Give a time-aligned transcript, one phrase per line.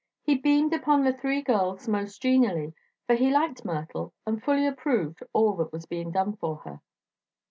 [0.23, 2.73] He beamed upon the three girls most genially,
[3.05, 6.81] for he liked Myrtle and fully approved all that was being done for her.